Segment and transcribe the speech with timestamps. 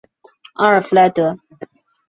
[0.55, 1.37] 阿尔弗莱德？